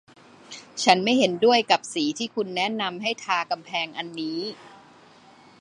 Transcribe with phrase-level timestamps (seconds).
[0.83, 4.39] ฉันไม่เห็นด้วยกับสีที่คุณแนะนำให้ทากำแพงอันนี้